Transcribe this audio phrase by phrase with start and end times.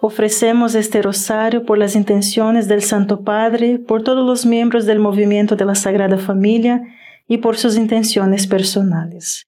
[0.00, 5.56] Ofrecemos este rosario por las intenciones del Santo Padre, por todos los miembros del movimiento
[5.56, 6.82] de la Sagrada Familia
[7.26, 9.46] y por sus intenciones personales.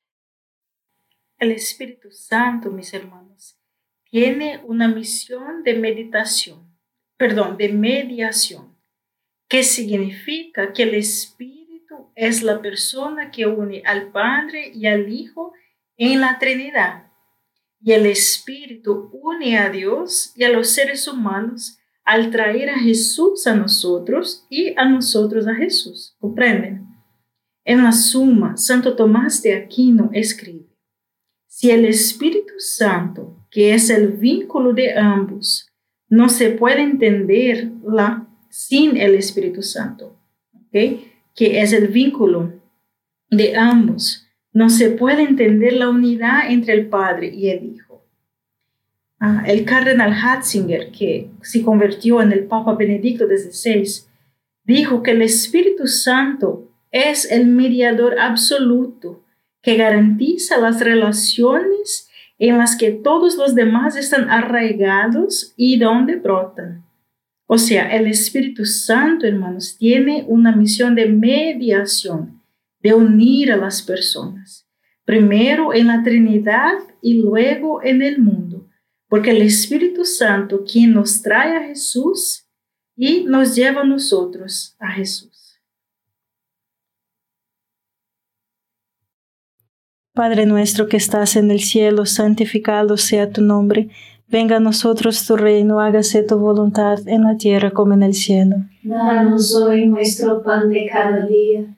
[1.39, 3.59] El Espíritu Santo, mis hermanos,
[4.11, 6.75] tiene una misión de meditación,
[7.17, 8.77] perdón, de mediación,
[9.49, 15.53] que significa que el Espíritu es la persona que une al Padre y al Hijo
[15.97, 17.08] en la Trinidad
[17.81, 23.47] y el Espíritu une a Dios y a los seres humanos al traer a Jesús
[23.47, 26.17] a nosotros y a nosotros a Jesús.
[26.19, 26.87] ¿Comprenden?
[27.65, 30.69] En la suma, Santo Tomás de Aquino escribe,
[31.47, 35.69] si el Espíritu Santo, que es el vínculo de ambos,
[36.09, 40.19] no se puede entender la, sin el Espíritu Santo,
[40.69, 41.13] ¿okay?
[41.35, 42.55] que es el vínculo
[43.31, 44.28] de ambos,
[44.59, 48.03] no se puede entender la unidad entre el Padre y el Hijo.
[49.21, 53.89] Ah, el cardenal Hatzinger, que se convirtió en el Papa Benedicto XVI,
[54.65, 59.23] dijo que el Espíritu Santo es el mediador absoluto
[59.63, 66.85] que garantiza las relaciones en las que todos los demás están arraigados y donde brotan.
[67.47, 72.38] O sea, el Espíritu Santo, hermanos, tiene una misión de mediación
[72.81, 74.69] de unir a las personas,
[75.05, 78.69] primero en la Trinidad y luego en el mundo,
[79.09, 82.47] porque el Espíritu Santo quien nos trae a Jesús
[82.97, 85.61] y nos lleva a nosotros a Jesús.
[90.15, 93.89] Padre nuestro que estás en el cielo, santificado sea tu nombre.
[94.27, 98.57] Venga a nosotros tu reino, hágase tu voluntad en la tierra como en el cielo.
[98.83, 101.78] Danos hoy nuestro pan de cada día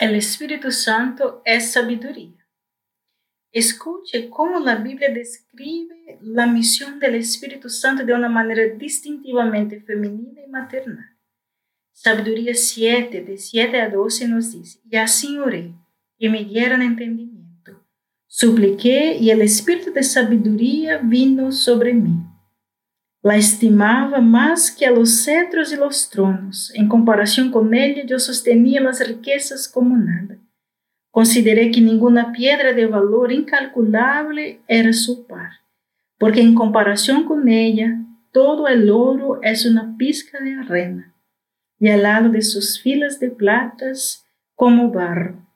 [0.00, 2.34] el Espíritu Santo es sabiduría.
[3.52, 10.40] Escuche cómo la Biblia describe la misión del Espíritu Santo de una manera distintivamente femenina
[10.44, 11.16] y maternal.
[11.92, 15.74] Sabiduría 7, de 7 a 12 nos dice, y así oré,
[16.18, 17.40] y me dieron entendimiento
[18.32, 22.12] Supliqué y el espíritu de sabiduría vino sobre mí.
[23.22, 26.72] La estimaba más que a los cetros y los tronos.
[26.74, 30.38] En comparación con ella yo sostenía las riquezas como nada.
[31.10, 35.50] Consideré que ninguna piedra de valor incalculable era su par,
[36.18, 37.98] porque en comparación con ella
[38.32, 41.12] todo el oro es una pizca de arena,
[41.78, 44.24] y al lado de sus filas de platas
[44.54, 45.46] como barro.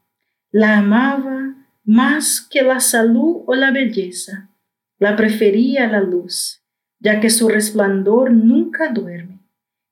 [0.50, 4.50] La amaba más que la salud o la belleza.
[4.98, 6.63] La prefería la luz,
[7.04, 9.38] ya que su resplandor nunca duerme.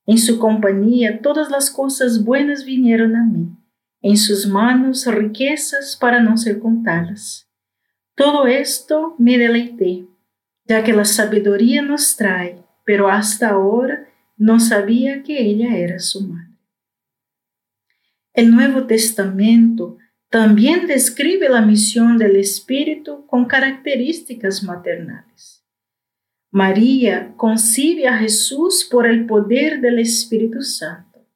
[0.06, 3.50] En su compañía todas las cosas buenas vinieron a mí,
[4.00, 7.48] en sus manos riquezas para no ser contadas.
[8.16, 10.06] Todo esto me deleité,
[10.64, 16.26] ya que la sabiduría nos trae, pero hasta ahora no sabía que ella era su
[16.26, 16.56] madre.
[18.32, 19.98] El Nuevo Testamento
[20.30, 25.61] también describe la misión del Espíritu con características maternales.
[26.54, 31.26] María concibe a Jesús por el poder del Espíritu Santo.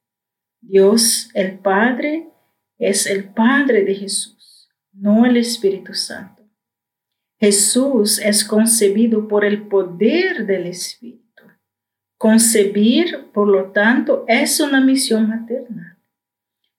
[0.60, 2.28] Dios, el Padre,
[2.76, 6.42] es el Padre de Jesús, no el Espíritu Santo.
[7.40, 11.44] Jesús es concebido por el poder del Espíritu.
[12.18, 15.96] Concebir, por lo tanto, es una misión maternal.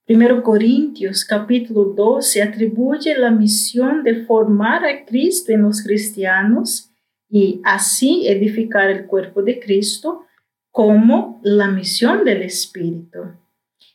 [0.06, 6.87] 1 Corintios capítulo 12 atribuye la misión de formar a Cristo en los cristianos
[7.28, 10.24] y así edificar el cuerpo de Cristo
[10.70, 13.18] como la misión del Espíritu.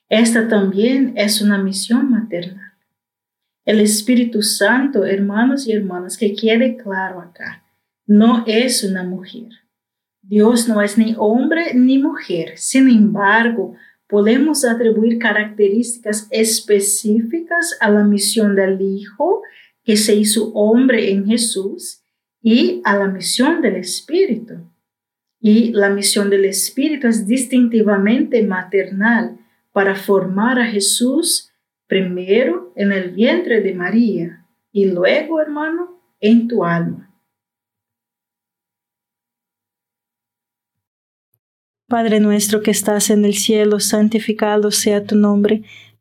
[0.10, 2.74] Esta también es una misión maternal.
[3.66, 7.64] El Espíritu Santo, hermanos y hermanas, que quede claro acá,
[8.06, 9.50] no es una mujer.
[10.22, 12.58] Dios no es ni hombre ni mujer.
[12.58, 13.76] Sin embargo,
[14.08, 19.42] podemos atribuir características específicas a la misión del Hijo
[19.84, 22.03] que se hizo hombre en Jesús
[22.44, 24.70] y a la misión del Espíritu.
[25.40, 29.40] Y la misión del Espíritu es distintivamente maternal
[29.72, 31.52] para formar a Jesús
[31.88, 37.10] primero en el vientre de María y luego, hermano, en tu alma.
[41.88, 45.64] Padre nuestro que estás en el cielo, santificado sea tu nombre.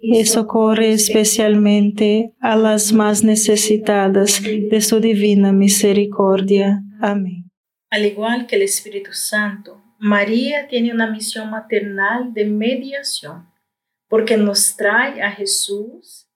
[0.00, 6.82] y socorre especialmente a las más necesitadas de su divina misericordia.
[7.00, 7.50] Amén.
[7.90, 13.48] Al igual que el Espíritu Santo, María tiene una misión maternal de mediación,
[14.08, 16.28] porque nos trae a Jesús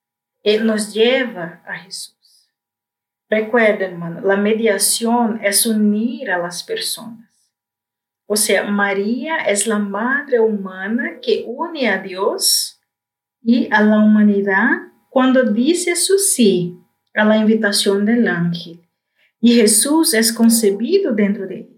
[0.43, 2.51] y nos lleva a Jesús.
[3.29, 7.31] Recuerda, hermano, la mediación es unir a las personas.
[8.27, 12.72] O sea, María es la madre humana que une a Dios
[13.43, 16.79] y a la humanidad cuando dice su sí
[17.15, 18.81] a la invitación del ángel.
[19.41, 21.69] Y Jesús es concebido dentro de ella.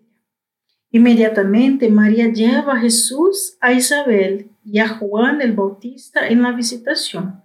[0.91, 7.43] Inmediatamente María lleva a Jesús a Isabel y a Juan el Bautista en la visitación.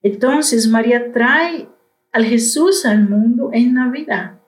[0.00, 1.68] Entonces María trae
[2.12, 4.40] al Jesús al mundo en Navidad.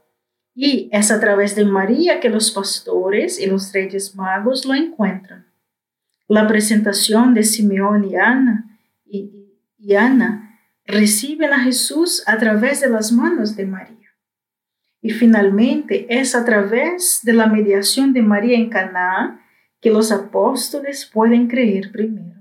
[0.55, 5.47] Y es a través de María que los pastores y los reyes magos lo encuentran.
[6.27, 8.70] La presentación de Simeón y Ana
[9.11, 13.97] y, Ana reciben a Jesús a través de las manos de María.
[15.01, 19.45] Y finalmente es a través de la mediación de María en Caná
[19.81, 22.41] que los apóstoles pueden creer primero.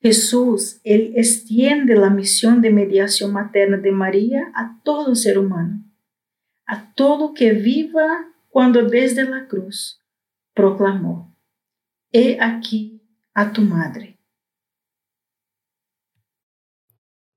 [0.00, 5.84] Jesús, Él extiende la misión de mediación materna de María a todo ser humano,
[6.66, 10.00] a todo que viva cuando desde la cruz
[10.54, 11.36] proclamó,
[12.12, 13.02] He aquí
[13.32, 14.11] a tu madre.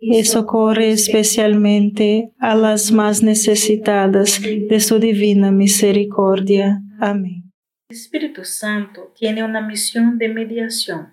[0.00, 6.82] y socorre especialmente a las más necesitadas de su divina misericordia.
[6.98, 7.52] Amén.
[7.90, 11.12] El Espíritu Santo tiene una misión de mediación,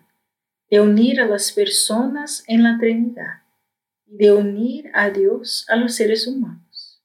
[0.70, 3.44] de unir a las personas en la Trinidad
[4.06, 7.04] y de unir a Dios a los seres humanos.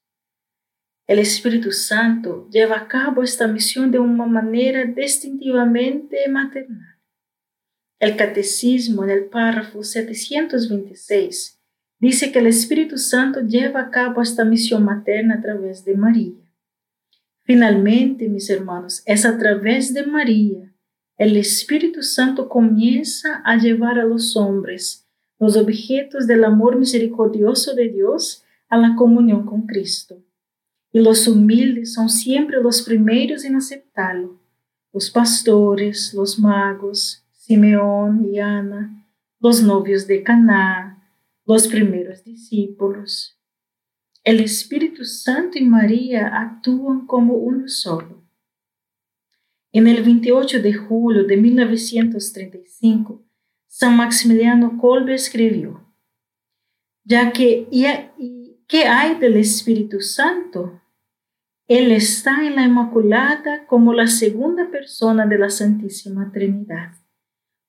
[1.05, 6.97] El Espíritu Santo lleva a cabo esta misión de una manera distintivamente maternal.
[7.99, 11.52] El Catecismo en el párrafo 726
[12.07, 16.33] dice que el Espíritu Santo lleva a cabo esta misión materna a través de María.
[17.43, 20.73] Finalmente, mis hermanos, es a través de María
[21.17, 25.07] el Espíritu Santo comienza a llevar a los hombres,
[25.39, 30.17] los objetos del amor misericordioso de Dios, a la comunión con Cristo.
[30.91, 34.39] Y los humildes son siempre los primeros en aceptarlo.
[34.91, 39.07] Los pastores, los magos, Simeón y Ana,
[39.39, 40.92] los novios de Caná,
[41.45, 43.39] los primeros discípulos.
[44.23, 48.23] El Espíritu Santo y María actúan como uno solo.
[49.73, 53.25] En el 28 de julio de 1935,
[53.67, 55.83] San Maximiliano Kolbe escribió,
[57.03, 57.67] ya que,
[58.67, 60.79] ¿qué hay del Espíritu Santo?
[61.67, 66.93] Él está en la Inmaculada como la segunda persona de la Santísima Trinidad.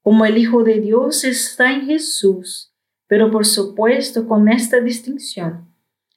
[0.03, 2.74] Como el Hijo de Dios está en Jesús,
[3.14, 5.72] pero por supuesto con esta distinción.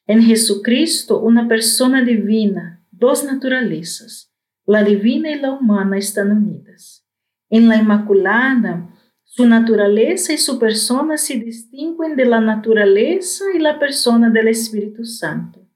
[0.08, 4.34] En Jesucristo, una persona divina, dos naturalezas,
[4.66, 7.06] la divina y la humana están unidas.
[7.52, 8.90] En la Inmaculada,
[9.24, 15.06] su naturaleza y su persona se distinguen de la naturaleza y la persona del Espíritu
[15.06, 15.70] Santo.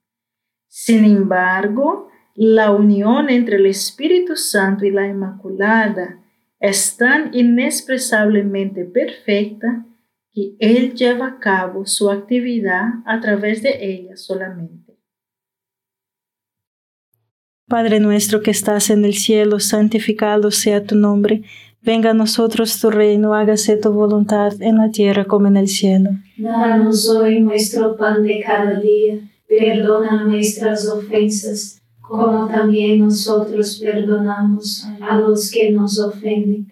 [0.69, 6.19] Sin embargo, la unión entre el Espíritu Santo y la Inmaculada
[6.60, 9.86] es tan inexpresablemente perfecta
[10.34, 14.98] que Él lleva a cabo su actividad a través de ella solamente.
[17.67, 21.44] Padre nuestro que estás en el cielo, santificado sea tu nombre.
[21.82, 26.10] Venga a nosotros tu reino, hágase tu voluntad en la tierra como en el cielo.
[26.38, 35.17] Danos hoy nuestro pan de cada día, perdona nuestras ofensas, como también nosotros perdonamos a
[35.17, 36.72] los que nos ofenden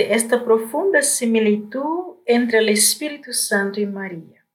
[0.00, 4.46] esta profunda similitud entre el Espíritu Santo y María?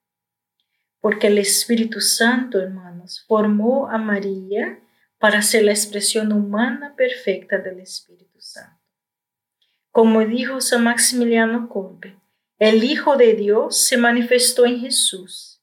[1.00, 4.80] Porque el Espíritu Santo, hermanos, formó a María
[5.20, 8.82] para ser la expresión humana perfecta del Espíritu Santo.
[9.92, 12.18] Como dijo San Maximiliano Kolbe,
[12.60, 15.56] el Hijo de Dios se manifestó en Jesús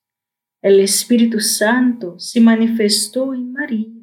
[0.62, 4.02] el Espíritu Santo se manifestó en María.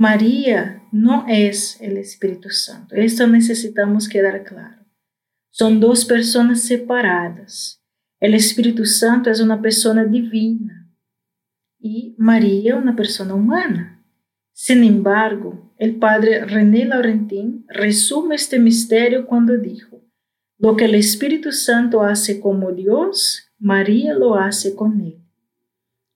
[0.00, 2.94] María no es el Espíritu Santo.
[2.94, 4.86] Esto necesitamos quedar claro.
[5.50, 7.82] Son dos personas separadas.
[8.20, 10.88] El Espíritu Santo es una persona divina
[11.80, 14.04] y María una persona humana.
[14.52, 20.00] Sin embargo, el padre René Laurentin resume este misterio cuando dijo,
[20.58, 25.24] lo que el Espíritu Santo hace como Dios, María lo hace con él.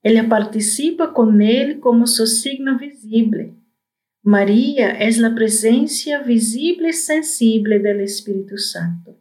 [0.04, 3.56] Ella participa con Él como su signo visible.
[4.24, 9.20] María es la presencia visible y sensible del Espíritu Santo.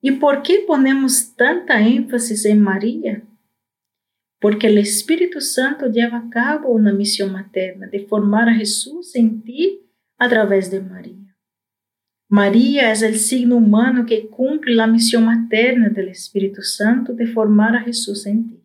[0.00, 3.22] ¿Y por qué ponemos tanta énfasis en María?
[4.40, 9.42] Porque el Espíritu Santo lleva a cabo una misión materna de formar a Jesús en
[9.42, 11.36] ti a través de María.
[12.28, 17.76] María es el signo humano que cumple la misión materna del Espíritu Santo de formar
[17.76, 18.64] a Jesús en ti.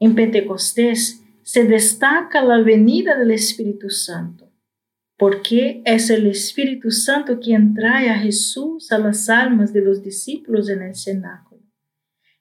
[0.00, 1.19] En Pentecostés
[1.50, 4.52] se destaca la venida del Espíritu Santo,
[5.18, 10.68] porque es el Espíritu Santo quien trae a Jesús a las almas de los discípulos
[10.68, 11.64] en el cenáculo.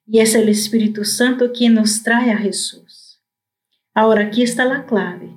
[0.05, 3.19] Y es el Espíritu Santo quien nos trae a Jesús.
[3.95, 5.35] Ahora aquí está la clave.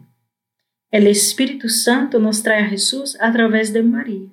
[0.90, 4.28] El Espíritu Santo nos trae a Jesús a través de María.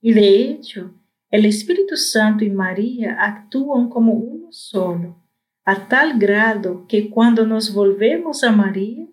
[0.00, 0.94] Y de hecho,
[1.28, 5.23] el Espíritu Santo y María actúan como uno solo,
[5.64, 9.06] a tal grado que cuando nos volvemos a María,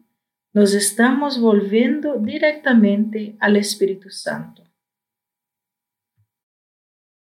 [0.54, 4.64] nos estamos volviendo directamente al Espíritu Santo.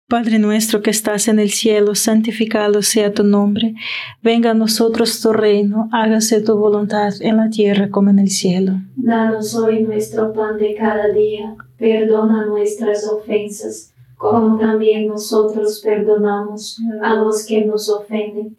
[0.07, 3.75] Padre nuestro que estás en el cielo, santificado sea tu nombre.
[4.23, 8.75] Venga a nosotros tu reino, hágase tu voluntad en la tierra como en el cielo.
[8.97, 17.15] Danos hoy nuestro pan de cada día, perdona nuestras ofensas, como también nosotros perdonamos a
[17.15, 18.59] los que nos ofenden,